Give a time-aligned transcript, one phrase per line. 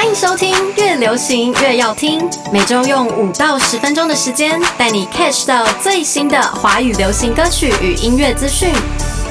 [0.00, 8.72] 欢迎收听《越流行越要听》，每周用五到十分钟的时间，带你 catch 到最新的华语流行歌曲与音乐资讯，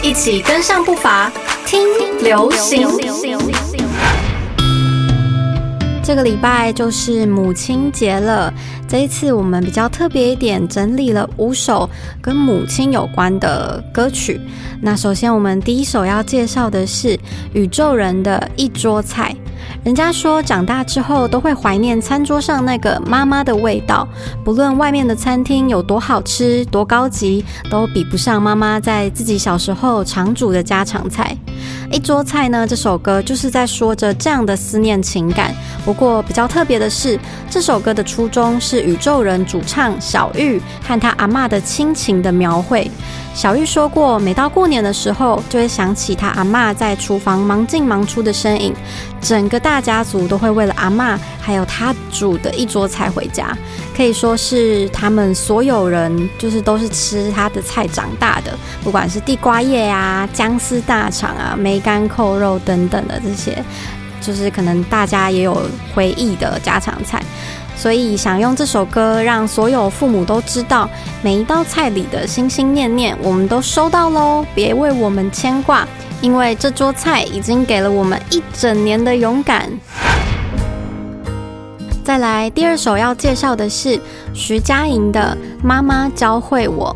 [0.04, 1.32] 一起跟上步伐，
[1.66, 1.82] 听
[2.22, 2.88] 流行。
[6.04, 8.54] 这个礼拜就是母亲节了，
[8.88, 11.90] 这一次我们比较特别一点，整理了五首
[12.22, 14.40] 跟母亲有关的歌曲。
[14.84, 17.20] 那首先我们第一首要介绍的是
[17.54, 19.36] 宇宙人的一桌菜。
[19.84, 24.08] 人家说，长大之后都会怀念餐桌上那个妈妈的味道。
[24.44, 31.36] 不论外面的餐厅有多好吃、多高级，都比不上妈妈在自己小时候常煮的家常菜。
[31.92, 35.54] 一桌菜呢，这首歌就是在说着这样的思念情感。
[35.86, 37.18] 不过比较特别的是，
[37.50, 42.90] 这首歌的初衷是宇宙人主唱小玉和他阿妈的亲情的描绘。
[43.34, 48.74] 小玉说过，每到过年的时候，就会想起他阿妈在厨房忙进忙出的身影。
[49.22, 53.56] 整个大家族都会为了阿妈还有他煮的一桌菜回家，
[53.96, 58.58] 可以说是他们所有人就是都是吃他的菜长大的。
[58.84, 63.64] 不管是地瓜叶啊、姜丝大肠啊、梅干扣肉等等的这些，
[64.22, 65.62] 就是可能大家也有
[65.94, 67.22] 回忆的家常菜。
[67.80, 70.90] 所以想用这首歌让所有父母都知道，
[71.22, 75.88] 每一道菜里的心心念念，我们都收到喽，别为我们牵挂，
[76.20, 79.72] 因为这桌菜已经给了我们一整年的勇敢。
[82.04, 83.98] 再来，第二首要介绍的是
[84.34, 86.94] 徐佳莹的《妈妈教会我》。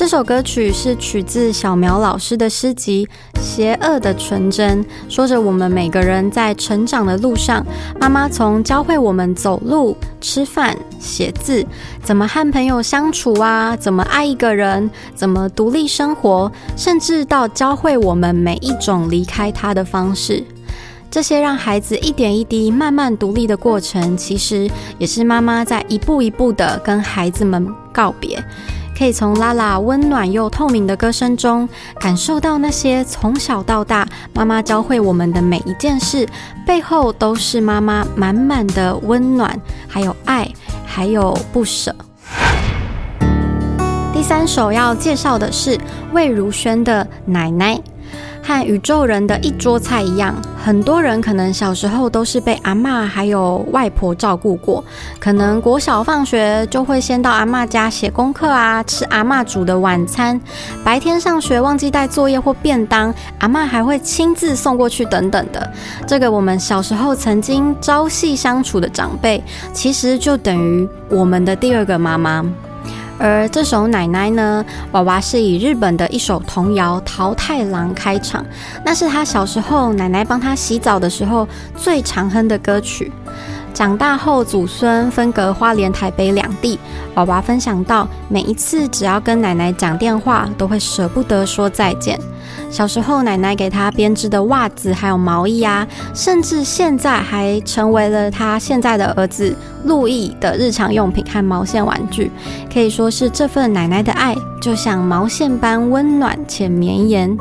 [0.00, 3.06] 这首歌曲是取自小苗老师的诗集
[3.38, 7.62] 《邪恶的纯真》，说着我们每个人在成长的路上，
[8.00, 11.66] 妈妈从教会我们走路、吃饭、写字，
[12.02, 20.42] 怎么和朋友相处啊，怎么爱一个人，怎么独立生活，甚至到教会我们每一种离开他的方式。
[21.10, 28.42] 这些让孩子一点一滴慢慢独立的过程，其实也是妈妈在一步一步的跟孩子们告别。
[29.00, 31.66] 可以从拉拉温暖又透明的歌声中，
[31.98, 36.28] 感受到那些从小到大妈妈教会我们的每一件事，
[36.66, 39.58] 背后都是妈妈满满的温暖，
[39.88, 40.46] 还有爱，
[40.84, 41.96] 还有不舍。
[44.12, 45.80] 第三首要介绍的是
[46.12, 47.76] 魏如萱的《奶奶》。
[48.50, 54.84] 和宇宙人的一桌菜一样，很多人可能小时候都是被阿妈还有外婆照顾过，
[55.20, 60.38] 可能国小放学就会先到阿妈家写功课啊，吃阿妈煮的晚餐，
[60.82, 65.72] 白天上学忘记带作业或便当，阿妈还会亲自送过去等等的。
[66.04, 69.40] 这个我们小时候曾经朝夕相处的长辈，
[69.72, 72.44] 其实就等于我们的第二个妈妈。
[73.20, 78.42] 而这首奶奶呢，娃娃是以日本的一首童谣《桃太郎》开场，
[78.82, 83.12] 那是他小时候奶奶帮他洗澡的时候最常哼的歌曲。
[83.80, 86.78] 长大后，祖孙分隔花莲、台北两地。
[87.14, 92.20] 娃娃分享到，每一次只要跟奶奶讲电话，都会舍不得说再见。
[92.70, 102.30] 小时候，奶奶给他编织的袜子，还有毛衣啊，甚至现在还成为了他现在的儿子路易的日常用品和毛线玩具。
[102.70, 107.34] 可以说是这份奶奶的爱，就像毛线般温暖且绵延。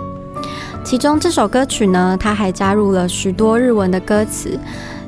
[0.85, 4.57] 其中这首歌曲呢，他还加入了许多日文的歌词。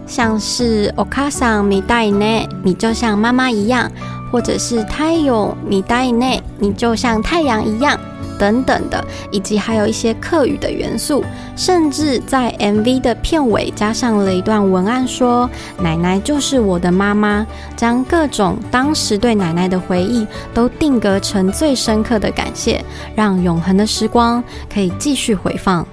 [0.06, 3.90] 像是 Okasa mi dai ne，你就像妈妈一样，
[4.32, 7.98] 或者是太阳 mi dai ne，你就像太阳一样，
[8.38, 11.24] 等等的，以及还有一些客语的元素，
[11.56, 17.46] 甚至在 MV 的片尾加上了一段文案，说奶奶就是我的妈妈，
[17.78, 22.84] 将各种当时对奶奶的回忆都定格成最深刻的感谢，
[23.16, 25.86] 让永恒的时光可以继续回放。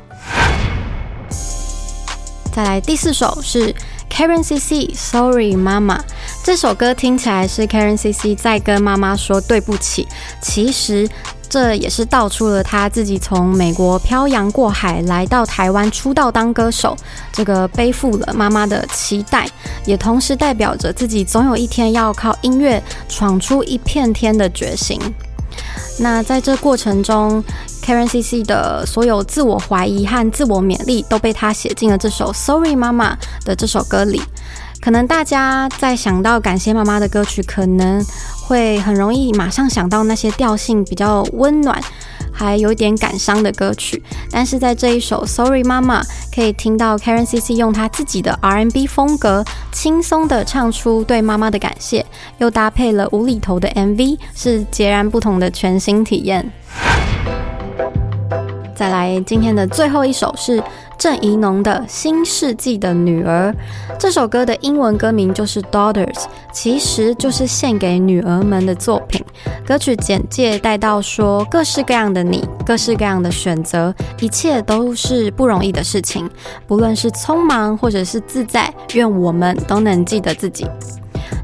[2.59, 3.73] 再来第四首是。
[4.11, 6.03] Karen CC Sorry 妈妈
[6.43, 10.09] 这首歌听起来是 Karen CC 在跟妈妈说对不起，
[10.43, 11.09] 其实
[11.49, 16.97] 这也是道出了他自己从美国漂洋过海来到台湾出道当歌手，
[17.33, 19.47] 这个背负了妈妈的期待，
[19.84, 24.99] 也同时代表着自己总有一天要靠音乐闯出一片天的决心。
[26.01, 27.45] 那在这过程中
[27.89, 33.15] ，Karen CC 的所有自我怀疑和自我勉励都被他写进了这首《Sorry 妈妈》
[33.47, 34.21] 的这首歌里。
[34.83, 38.05] 可能大家在想到感谢妈妈的歌曲，可能
[38.47, 41.83] 会很容易马上想到那些调性比较温暖。
[42.31, 44.01] 还有点感伤的歌曲，
[44.31, 46.01] 但是在这一首《Sorry 妈妈》
[46.33, 52.07] 可以听到 Karen CC 用她自己的 R&B 风格，轻松的唱出对妈妈的感谢，
[52.39, 56.49] 又搭配了无厘头的 MV，是截然不同的全新体验。
[58.78, 60.63] 再来，今天的最后一首是
[60.97, 63.53] 郑怡农的《新世纪的女儿》。
[63.98, 66.15] 这首歌的英文歌名就是《Daughters》，
[66.53, 69.21] 其实就是献给女儿们的作品。
[69.66, 76.30] 歌曲简介带到说，各式各样的你，各式各样的选择，一切都是不容易的事情，
[76.69, 80.65] 不论是匆忙或者是自在，愿我们都能记得自己。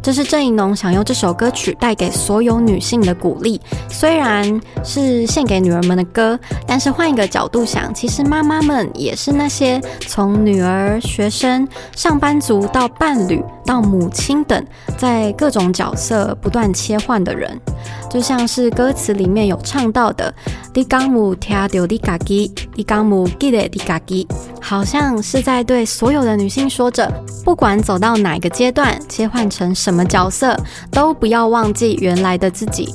[0.04, 3.58] 这是郑怡农想用这首歌曲带给所有女性的鼓励。
[3.88, 11.66] 虽然是献给女儿们的歌，但是换一个角度想，其实妈妈们也是那些从女儿、学生、
[11.96, 14.62] 上班族到伴侣到母亲等，
[14.98, 17.58] 在各种角色不断切换的人。
[18.10, 20.32] 就像是歌词里面有唱到的
[20.74, 24.26] “你刚母听到你嘎叽，你刚母记得你嘎叽”，
[24.66, 27.06] 好像是在对所有的女性说着：
[27.44, 30.58] 不管走到哪个阶段，切换成什么角色，
[30.90, 32.88] 都不要忘记原来的自己。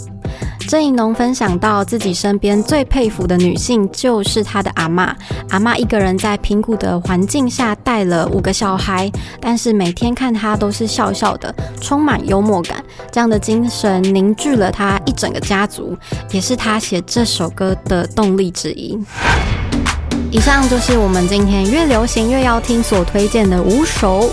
[0.67, 5.15] 郑怡农分享到，自己身边最佩服的女性就是她的阿妈。
[5.51, 12.83] 阿妈一个人在贫苦的环境下带了五个小孩，但是每天看她都是笑笑的，充满幽默感。
[13.11, 15.95] 这样的精神凝聚了她一整个家族，
[16.31, 18.97] 也是她写这首歌的动力之一。
[20.31, 24.29] 以上就是我们今天越流行越要听所推荐的五首。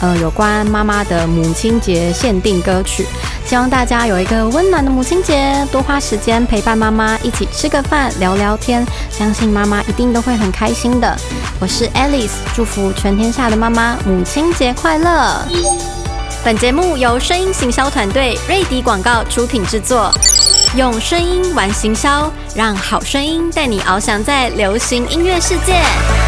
[0.00, 3.06] 呃，有关妈妈的母亲节限定歌曲，
[3.46, 11.16] 希望大家有一个温暖的母亲节，多花时间陪伴妈妈，一起吃个饭，聊聊天，相信妈妈一定都会很开心的。
[11.58, 15.40] 我是 Alice，祝福全天下的妈妈母亲节快乐。
[16.44, 20.12] 本节目由声音行销团队瑞迪广告出品制作，
[20.74, 26.25] 用声音玩行销，让好声音带你翱翔在流行音乐世界。